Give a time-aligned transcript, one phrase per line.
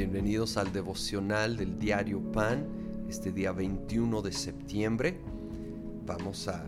[0.00, 2.66] bienvenidos al devocional del diario Pan,
[3.10, 5.20] este día 21 de septiembre.
[6.06, 6.64] Vamos a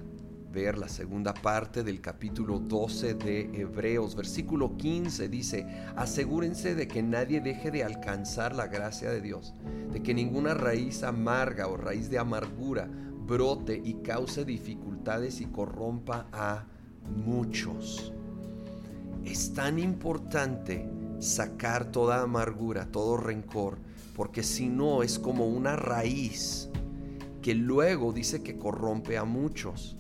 [0.53, 4.15] ver la segunda parte del capítulo 12 de Hebreos.
[4.17, 5.67] Versículo 15 dice,
[5.97, 9.55] asegúrense de que nadie deje de alcanzar la gracia de Dios,
[9.91, 16.27] de que ninguna raíz amarga o raíz de amargura brote y cause dificultades y corrompa
[16.35, 16.67] a
[17.25, 18.13] muchos.
[19.25, 20.87] Es tan importante
[21.23, 23.79] sacar toda amargura, todo rencor,
[24.17, 26.69] porque si no es como una raíz
[27.41, 29.97] que luego dice que corrompe a muchos.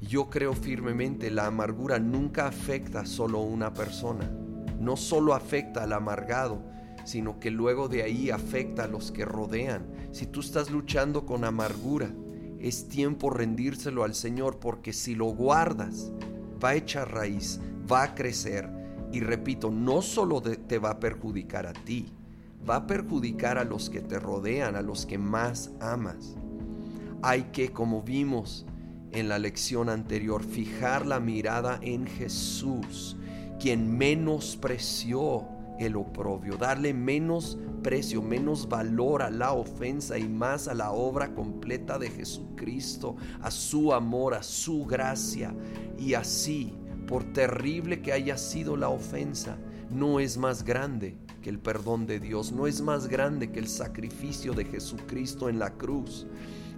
[0.00, 4.30] Yo creo firmemente la amargura nunca afecta solo a una persona,
[4.80, 6.62] no solo afecta al amargado,
[7.04, 9.86] sino que luego de ahí afecta a los que rodean.
[10.10, 12.10] Si tú estás luchando con amargura,
[12.58, 16.12] es tiempo rendírselo al Señor porque si lo guardas,
[16.62, 18.81] va a echar raíz, va a crecer
[19.12, 22.06] y repito, no solo te va a perjudicar a ti,
[22.68, 26.34] va a perjudicar a los que te rodean, a los que más amas.
[27.22, 28.66] Hay que, como vimos
[29.10, 33.16] en la lección anterior, fijar la mirada en Jesús,
[33.60, 35.46] quien menospreció
[35.78, 41.34] el oprobio, darle menos precio, menos valor a la ofensa y más a la obra
[41.34, 45.54] completa de Jesucristo, a su amor, a su gracia.
[45.98, 46.74] Y así
[47.06, 49.58] por terrible que haya sido la ofensa,
[49.90, 53.68] no es más grande que el perdón de Dios, no es más grande que el
[53.68, 56.26] sacrificio de Jesucristo en la cruz.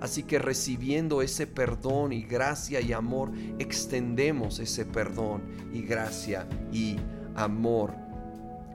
[0.00, 6.96] Así que recibiendo ese perdón y gracia y amor, extendemos ese perdón y gracia y
[7.34, 8.03] amor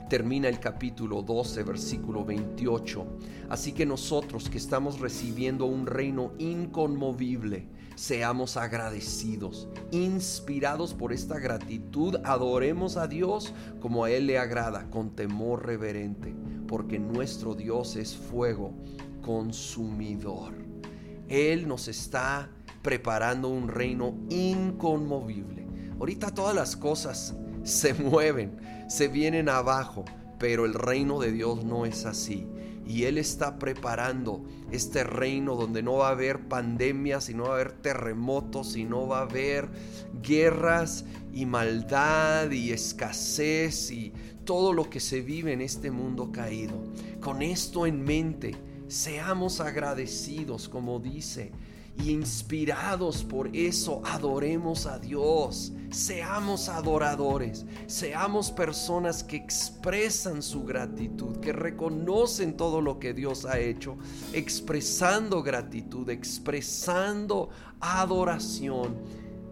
[0.10, 3.06] termina el capítulo 12, versículo 28.
[3.50, 12.18] Así que nosotros que estamos recibiendo un reino inconmovible, seamos agradecidos, inspirados por esta gratitud,
[12.24, 16.36] adoremos a Dios como a Él le agrada, con temor reverente,
[16.68, 18.74] porque nuestro Dios es fuego
[19.22, 20.54] consumidor.
[21.28, 22.50] Él nos está
[22.82, 25.68] preparando un reino inconmovible.
[26.00, 27.36] Ahorita todas las cosas
[27.80, 28.58] se mueven,
[28.88, 30.04] se vienen abajo,
[30.40, 32.48] pero el reino de Dios no es así.
[32.88, 37.50] Y Él está preparando este reino donde no va a haber pandemias, y no va
[37.52, 39.70] a haber terremotos, y no va a haber
[40.24, 44.12] guerras y maldad y escasez y
[44.44, 46.74] todo lo que se vive en este mundo caído.
[47.22, 48.56] Con esto en mente,
[48.88, 51.52] seamos agradecidos, como dice
[51.98, 55.74] y inspirados por eso adoremos a Dios.
[55.92, 63.60] Seamos adoradores, seamos personas que expresan su gratitud, que reconocen todo lo que Dios ha
[63.60, 63.98] hecho,
[64.34, 68.98] expresando gratitud, expresando adoración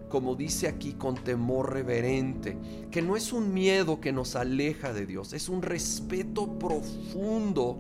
[0.10, 2.58] como dice aquí, con temor reverente,
[2.92, 7.78] que no es un miedo que nos aleja de Dios, es un respeto profundo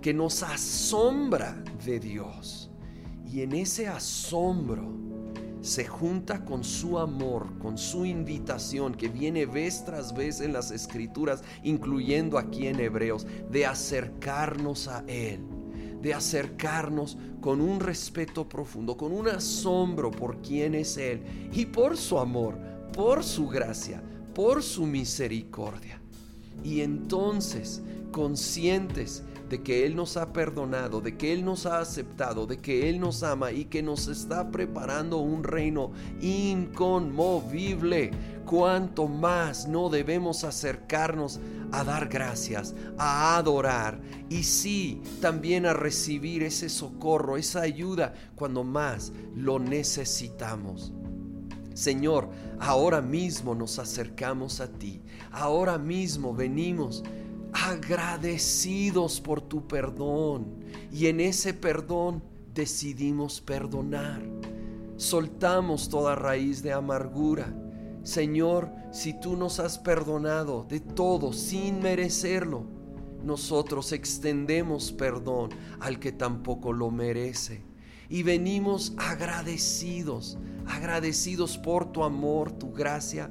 [0.00, 2.70] que nos asombra de Dios.
[3.30, 5.04] Y en ese asombro
[5.64, 10.70] se junta con su amor, con su invitación que viene vez tras vez en las
[10.70, 15.40] escrituras, incluyendo aquí en Hebreos, de acercarnos a Él,
[16.02, 21.96] de acercarnos con un respeto profundo, con un asombro por quién es Él y por
[21.96, 22.58] su amor,
[22.92, 24.02] por su gracia,
[24.34, 25.98] por su misericordia.
[26.62, 27.80] Y entonces,
[28.12, 29.22] conscientes
[29.54, 32.98] de que Él nos ha perdonado, de que Él nos ha aceptado, de que Él
[32.98, 38.10] nos ama y que nos está preparando un reino inconmovible.
[38.44, 41.38] Cuanto más no debemos acercarnos
[41.70, 48.64] a dar gracias, a adorar y sí, también a recibir ese socorro, esa ayuda cuando
[48.64, 50.92] más lo necesitamos.
[51.74, 52.28] Señor,
[52.58, 55.00] ahora mismo nos acercamos a ti,
[55.30, 57.04] ahora mismo venimos
[57.54, 60.56] agradecidos por tu perdón
[60.92, 62.22] y en ese perdón
[62.52, 64.22] decidimos perdonar.
[64.96, 67.54] Soltamos toda raíz de amargura.
[68.02, 72.64] Señor, si tú nos has perdonado de todo sin merecerlo,
[73.22, 75.50] nosotros extendemos perdón
[75.80, 77.62] al que tampoco lo merece.
[78.08, 83.30] Y venimos agradecidos, agradecidos por tu amor, tu gracia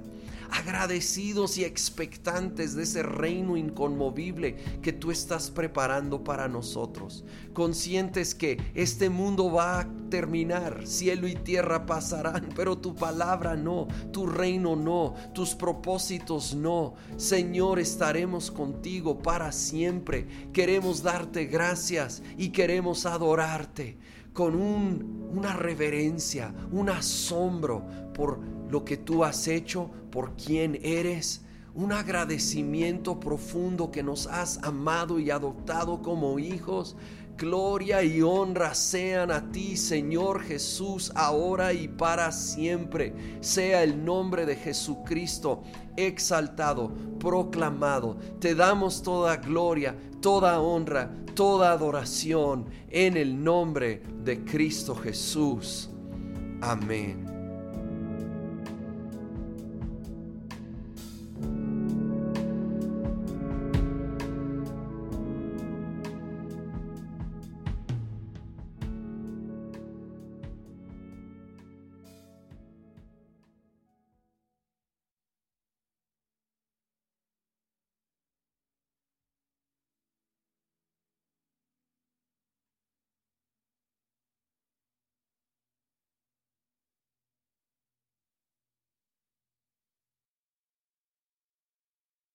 [0.54, 7.24] agradecidos y expectantes de ese reino inconmovible que tú estás preparando para nosotros,
[7.54, 13.88] conscientes que este mundo va a terminar, cielo y tierra pasarán, pero tu palabra no,
[14.12, 16.94] tu reino no, tus propósitos no.
[17.18, 20.28] Señor, estaremos contigo para siempre.
[20.54, 23.98] Queremos darte gracias y queremos adorarte
[24.34, 28.40] con una reverencia, un asombro por
[28.70, 31.42] lo que tú has hecho, por quién eres,
[31.76, 36.96] un agradecimiento profundo que nos has amado y adoptado como hijos.
[37.36, 43.40] Gloria y honra sean a ti, Señor Jesús, ahora y para siempre.
[43.42, 45.64] Sea el nombre de Jesucristo
[45.98, 48.18] exaltado, proclamado.
[48.40, 55.90] Te damos toda gloria, toda honra, toda adoración en el nombre de Cristo Jesús.
[56.62, 57.33] Amén.